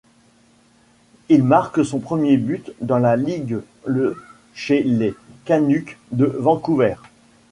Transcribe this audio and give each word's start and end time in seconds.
Il 1.29 1.43
marque 1.43 1.85
son 1.85 1.99
premier 1.99 2.35
but 2.37 2.71
dans 2.81 2.97
la 2.97 3.15
ligue 3.15 3.59
le 3.85 4.17
chez 4.55 4.81
les 4.81 5.13
Canucks 5.45 5.99
de 6.11 6.25
Vancouver. 6.25 6.95